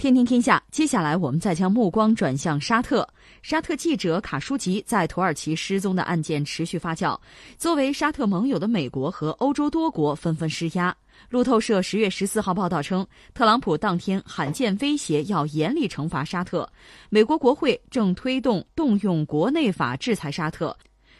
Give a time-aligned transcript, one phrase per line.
[0.00, 3.06] 天天天下，接下来我们再将目光转向沙特。
[3.42, 7.14] 沙特记者卡舒吉在土耳其失踪的案件持续发酵，
[7.58, 10.96] 作为沙特盟友的美国和欧洲多国纷纷施压。
[11.28, 16.66] 路透社十月十四号报道称，特朗普当天罕见威胁要严厉惩罚沙特，
[17.10, 20.74] 美国国会正推动动用国内法制裁沙特。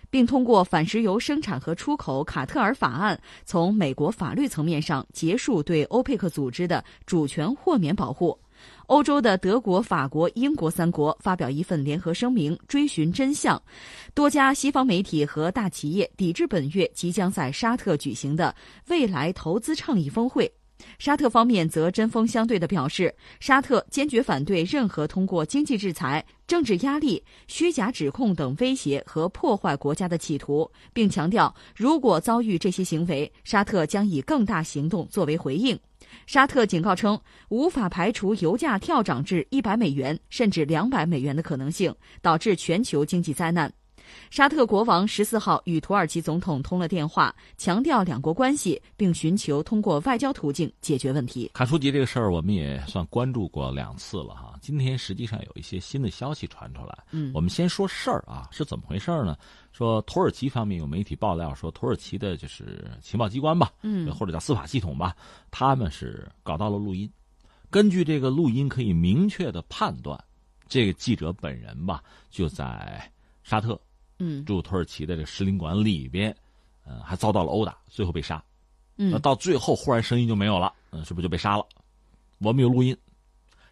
[0.09, 8.37] 并通过反石油生产和出口卡特尔法案，从美国法律层面上结束对欧佩克组织的主权豁免保护。
[8.87, 13.61] 欧洲的德国、法国、英国三国发表一份联合声明，追寻真相。
[14.15, 18.55] 多家西方媒体和大企业抵制本月即将在沙特举行的
[18.89, 20.53] 未来投资倡议峰会。
[20.99, 35.79] 沙特方面则针锋相对地表示，沙特坚决反对任何通过经济制裁、政治压力、虚假指控等威胁和破坏国家的企图，并强调，如果遭遇这些行为，沙特将以更大行动作为回应。
[36.27, 43.73] 沙特警告称，无法排除油价跳涨至一百美元甚至两百美元的可能性，导致全球经济灾难。
[44.31, 51.51] 沙特国王十四号与土耳其总统通了电话，强调两国关系，并寻求通过外交途径解决问题。
[51.55, 54.59] 卡舒吉这个事儿，我们也算关注过两次了哈。
[54.61, 59.37] 今天实际上有一些新的消息传出来，嗯，我们先说事儿啊，是怎么回事呢？
[59.73, 65.15] 说土耳其方面有媒体爆料说，土耳其的就是情报机关吧，嗯，或者叫司法系统吧，
[65.51, 67.11] 他们是搞到了录音，
[67.71, 70.19] 根据这个录音可以明确的判断，
[70.69, 73.11] 这个记者本人吧就在
[73.45, 73.81] 沙特。
[74.21, 76.35] 嗯，驻土耳其的这个使领馆里边，
[76.87, 78.43] 嗯，还遭到了殴打，最后被杀。
[78.97, 81.67] 嗯，那到最后忽然声音就没有了，嗯，是不是就被杀了？
[82.39, 82.97] 我们有录音，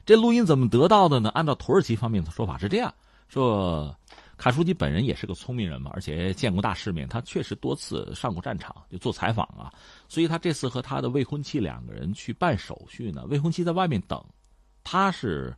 [0.07, 1.29] 这录音怎么得到的呢？
[1.35, 2.93] 按照土耳其方面的说法是这样
[3.29, 3.95] 说：
[4.39, 9.71] 卡舒吉本人也是个聪明人嘛，而且见过大世面，他确实多次上过战场，就做采访啊。
[10.09, 14.25] 所以他这次和他的未婚妻两个人去办手续呢，未婚妻在外面等，
[14.83, 15.55] 他是。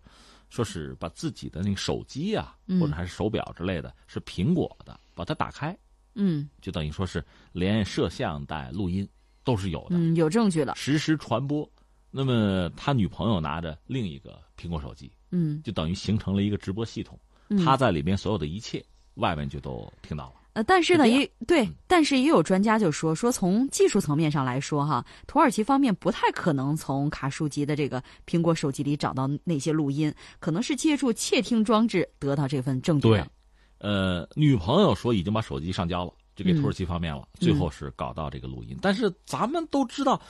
[0.51, 5.75] 说是把自己的那个手机啊，或者还是手表之类的，是苹果的，把它打开，
[6.15, 9.08] 嗯，就等于说是连摄像带、录音
[9.45, 11.67] 都是有的，嗯，有证据了，实时传播。
[12.11, 17.19] 那么他女朋友拿着另一个苹果手机，嗯，就等于形成了一个直播系统，
[17.64, 20.39] 他在里边所有的一切，外面就都听到了。
[20.52, 33.08] 呃，但是呢，也对，但是也有专家就说说，从技术层面上来说，哈，土耳其方面不太可能从卡舒吉的这个苹果手机里找到那些录音，可能是借助窃听装置得到这份证据。
[33.08, 33.24] 对，
[33.78, 38.77] 呃，女朋友说已经把手机上交了，就给土耳其方面了，最后是搞到这个录音。
[38.82, 40.20] 但是咱们都知道，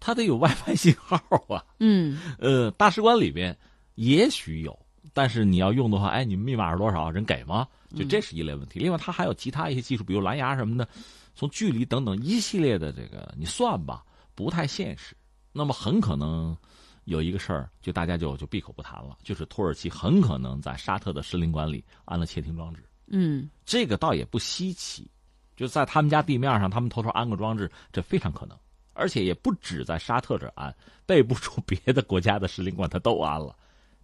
[0.00, 1.16] 他得有 WiFi 信号
[1.48, 1.62] 啊。
[1.80, 3.54] 嗯，呃，大使馆里边
[3.96, 4.78] 也许有，
[5.12, 7.10] 但是你要用的话，哎，你们密码是多少？
[7.10, 7.66] 人给吗？
[7.94, 10.88] 就这是一类问题，另外它还有其他一些技术，比如蓝牙什么的，
[11.34, 15.16] 从距离等等一系列的这个你算吧，不太现实。
[15.52, 16.56] 那么很可能
[17.04, 22.84] 有一个事儿，就大家就就闭口不谈了，就是土耳其很可能在沙特的使领馆里安了窃听装置。
[23.06, 25.08] 嗯，这个倒也不稀奇，
[25.56, 28.58] 就在他们家地面上，他们偷偷安个装置，这非常可能。
[28.92, 30.74] 而且也不止在沙特这安，
[31.04, 33.54] 背不住别的国家的使领馆他都安了。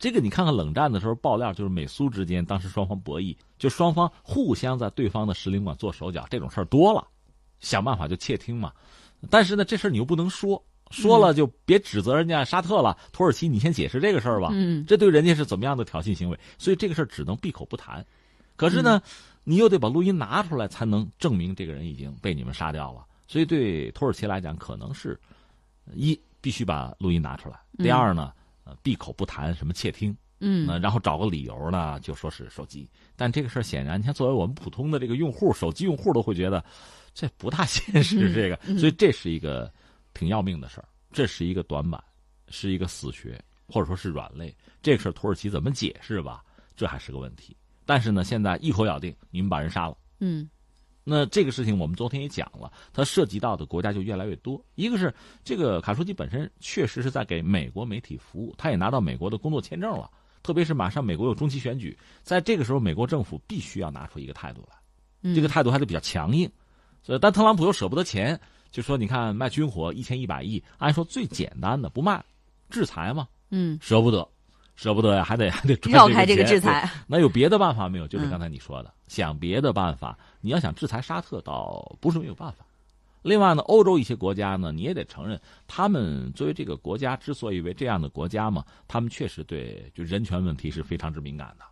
[0.02, 7.06] 这个你看看冷战的时候爆料，就是美苏之间当时双方博弈，就双方互相在对方的使领馆做手脚，这种事儿多了，
[7.60, 8.72] 想办法就窃听嘛。
[9.30, 12.98] 但是呢，这事儿你又不能说，说了就别指责人家沙特了。
[13.12, 14.48] 土耳其，你先解释这个事儿吧。
[14.50, 16.36] 嗯，这对人家是怎么样的挑衅行为？
[16.58, 18.04] 所以这个事儿只能闭口不谈。
[18.56, 19.00] 可是呢，
[19.44, 23.06] 你又得把录音拿出来，才能证明这个人已经被你们杀掉了。
[23.28, 25.16] 所以对土耳其来讲，可能是
[25.94, 27.60] 一必须把录音拿出来。
[27.78, 28.32] 第二呢？
[28.64, 32.88] 呃，闭口不谈什么窃听，嗯，然后找个理由呢，就说是手机。
[33.16, 36.64] 但这个事儿显然，你看，作为我们普通的这个用户，手机用户都会觉得
[37.12, 38.32] 这不大现实。
[38.32, 39.72] 这个，所以这是一个
[40.14, 42.02] 挺要命的事儿，这是一个短板，
[42.48, 44.54] 是一个死穴，或者说是软肋。
[44.80, 46.44] 这个事儿土耳其怎么解释吧？
[46.76, 47.56] 这还是个问题。
[47.84, 50.48] 但是呢，现在一口咬定你们把人杀了，嗯。
[51.04, 54.64] 那这个事情我们昨天也讲了，它涉及到的国家就越来越多。
[54.76, 55.12] 一个是
[55.44, 60.10] 这个卡舒吉本身确实是在给美国媒体服务，他也拿到美国的工作签证了。
[60.42, 66.50] 特别是马上美国有中期选举，在这个时候，美国政府必须要拿出一个态度来，这个态度还得比较强硬。
[67.02, 68.40] 所以，但特朗普又舍不得钱，
[68.70, 72.24] 就说你看卖军火一千一百亿，按说最简单的不卖，
[72.70, 74.28] 制裁嘛，嗯，舍不得。
[74.74, 76.90] 舍不得呀，还得还得绕开这个制裁。
[77.06, 78.08] 那有别的办法没有？
[78.08, 80.18] 就是刚才你说的，想别的办法。
[80.40, 82.64] 你要想制裁沙特，倒不是没有办法。
[83.22, 91.64] 另外呢，欧洲一些国家呢，你也得承认，他们作为这个国家之所以为这样的国家嘛，他们确实对就人权问题是非常之敏感的。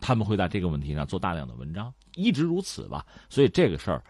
[0.00, 3.06] 他们会在这个问题上做大量的文章，一直如此吧。
[3.30, 4.02] 所以这个事儿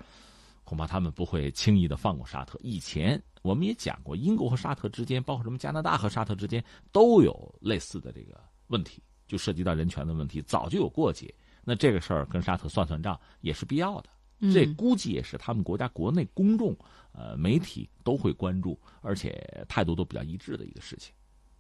[0.69, 2.59] 恐怕他们不会轻易的放过沙特。
[2.63, 6.63] 以前我们也讲过，英国和沙特之间，包括什么加拿大和沙特之间，
[6.93, 11.35] 都有类似的这个问题，就涉及到人权的问题，早就有过节。
[11.65, 14.11] 那这个事儿跟沙特算算账也是必要的。
[14.53, 16.77] 这估计也是他们国家国内公众、
[17.13, 21.15] 呃媒体都会关注，而且态度都比较一致的一个事情。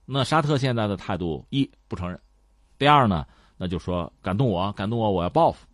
[0.05, 2.20] 那沙特现在的态度一不承认，
[2.76, 3.26] 第二呢，
[3.56, 5.66] 那就说感动我，感动我，我要报复。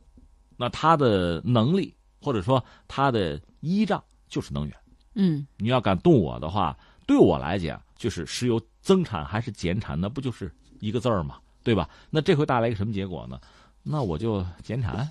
[0.56, 1.92] 那他的能力
[2.25, 4.75] 或者说它的依仗就是能源。
[5.15, 6.76] 嗯，你要敢动我的话，
[7.06, 10.50] 对我来讲就是石油增产还是减产，那不就是
[10.81, 11.38] 一个字儿吗？
[11.62, 11.88] 对吧？
[12.11, 13.38] 那这会带来一个什么结果呢？
[13.82, 15.09] 那我就减产。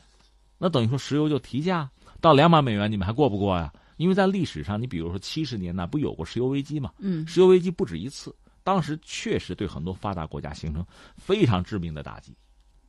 [0.58, 1.90] 那等于说石油就提价
[2.20, 3.72] 到两百美元，你们还过不过呀？
[3.98, 6.92] 因为在历史上，你比如说七十年代不有过石油危机吗？
[6.98, 10.86] 嗯，石油危机不止一次，当时确实对很多发达国家形成
[11.16, 12.36] 非常致命的打击，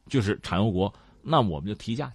[0.08, 0.92] 就是产油国，
[1.22, 2.12] 那我们就提价，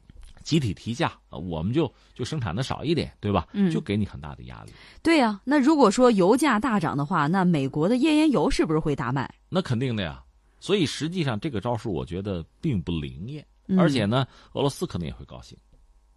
[0.49, 3.47] 集体提价，我们就就生产的少一点，对吧？
[3.53, 4.71] 嗯，就给你很大的压力。
[5.03, 9.31] 对呀，那如果说油价大涨的话，那美国的页岩油是不是会大卖？
[9.47, 10.23] 那肯定的呀。
[10.59, 13.45] 所以实际上这个招数，我觉得并不灵验。
[13.77, 15.55] 而且呢，俄罗斯可能也会高兴，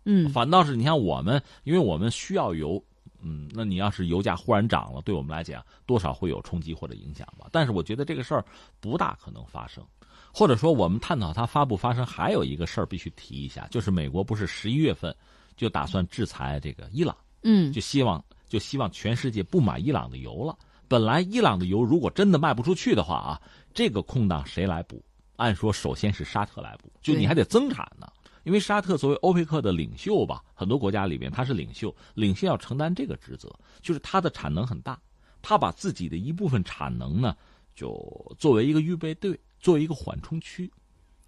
[0.06, 2.82] 嗯，反倒是你像我们，因为我们需要油，
[3.20, 7.48] 嗯，那你要是油价忽然涨了，对我们来讲多少会有冲击或者影响吧。
[7.52, 8.42] 但是我觉得这个事儿
[8.80, 9.84] 不大可能发生，
[10.32, 15.14] 或者说我们探讨它发不发生，还有一个事儿必须提一下，就是美国不是十一月份
[15.56, 20.56] 就打算制裁这个伊朗，嗯，就希望就希望全世界不买伊朗的油了。
[20.88, 23.40] 本来伊朗的油如果真的卖不出去的话啊，
[23.74, 25.04] 这个空档谁来补？
[25.36, 28.06] 按说，首先是沙特来补，就你还得增产呢。
[28.44, 33.48] 因为沙特作为欧佩克的领袖吧，很多国家里边他是领袖，领袖要承担这个职责，
[33.80, 35.00] 就是他的产能很大，
[35.40, 37.36] 他把自己的一部分产能呢，
[37.74, 37.96] 就
[38.38, 40.70] 作为一个预备队，作为一个缓冲区。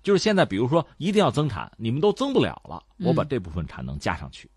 [0.03, 4.51] 就是现在，比如说一定要增产，你们都增不了了，我把这部分产能加上去，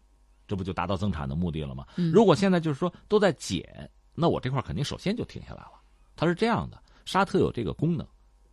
[0.45, 1.85] 这不就达到增产的目的了吗？
[2.11, 5.71] 如果现在就是说都在减，那我这块肯定首先就停下来了。
[6.17, 8.05] 它是这样的，沙特有这个功能。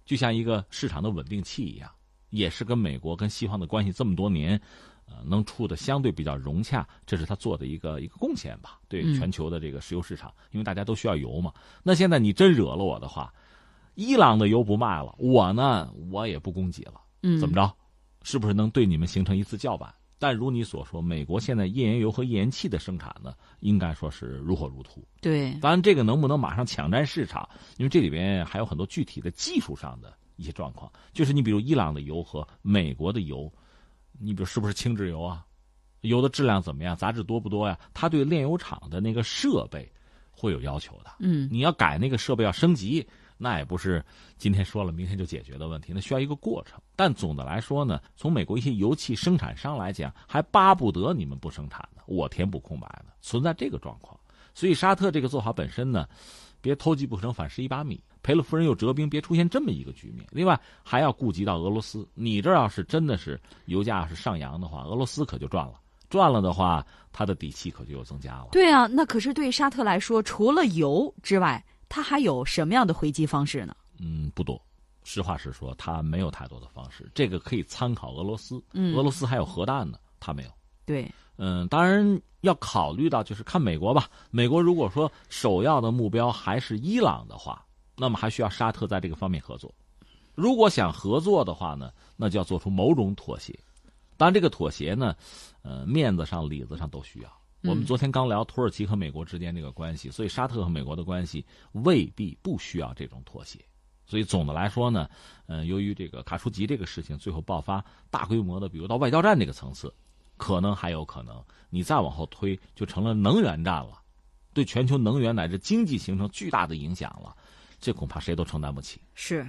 [0.04, 1.90] 就像一个市场的稳定器一样，
[2.30, 4.60] 也是跟美国跟西方的关系这么多年，
[5.06, 11.52] 呃，能处的相对比较融洽，这是他做的一个一个贡献吧，对全球的这个石油市场，因为大家都需要油嘛。
[11.82, 13.32] 那现在你真惹了我的话，
[13.94, 17.72] 伊朗的油不卖了，我呢，我也不供给了，嗯，怎么着？
[18.22, 19.92] 是不是能对你们形成一次叫板？
[20.18, 25.06] 但如你所说，美国现在页岩油和页岩气的生产呢，应该说是如火如荼。
[25.20, 27.46] 对，当然这个能不能马上抢占市场，
[27.76, 30.90] 因为这里边还有很多具体的技术上的一些状况。
[31.12, 33.52] 就是你比如伊朗的油和美国的油，
[34.18, 35.44] 你比如是不是轻质油啊？
[36.00, 36.96] 油的质量怎么样？
[36.96, 37.78] 杂质多不多呀？
[37.92, 39.90] 它对炼油厂的那个设备
[40.30, 41.10] 会有要求的。
[41.18, 43.06] 嗯，你要改那个设备要升级。
[43.36, 44.04] 那也不是
[44.38, 46.80] 今天说了明天就解决的问题，那需要一个过程。
[46.94, 54.18] 但总的来说呢，从美国一些油气生产商来讲，还巴不得你们不生产呢，我填补空白呢，存在这个状况。
[54.54, 56.08] 所以沙特这个做法本身呢，
[56.60, 60.24] 别偷鸡不成反蚀一把米，赔了夫人又折兵，别出现这么一个局面。
[60.30, 65.74] 另外还要顾及到俄罗斯，你这要是真的是油价是上扬的话，俄罗斯可就赚了，
[66.08, 68.48] 赚了的话，他的底气可就又增加了。
[68.52, 71.62] 对啊，那可是对沙特来说，除了油之外。
[71.88, 73.74] 它还有什么样的回击方式呢？
[73.98, 74.60] 嗯，不多。
[75.06, 77.10] 实话实说，他没有太多的方式。
[77.14, 78.62] 这个可以参考俄罗斯。
[78.72, 80.50] 嗯，俄罗斯还有核弹呢，他没有。
[80.86, 84.08] 对，嗯，当然要考虑到，就是看美国吧。
[84.30, 87.64] 美国如果说首要的目标还是伊朗的话，
[87.96, 89.72] 那么还需要沙特在这个方面合作。
[90.34, 93.58] 如果想合作的话呢，那就要做出某种妥协。
[94.16, 95.14] 当然，这个妥协呢，
[95.62, 97.30] 呃，面子上、里子上都需要。
[97.66, 101.42] 我们昨天刚聊土耳其和美国之间这个关系，所以沙特和美国的关系
[101.72, 103.58] 未必不需要这种妥协。
[104.04, 105.08] 所以总的来说呢，
[105.46, 109.90] 呃，由于这个卡舒吉这个事情最后爆发大规模的，比如到外交战这个层次，
[110.36, 113.98] 可能还有可能你再往后推就成了能源战了，
[114.52, 117.34] 对全球能源乃至经济形成巨大的影响了，
[117.80, 119.00] 这恐怕谁都承担不起。
[119.14, 119.46] 是。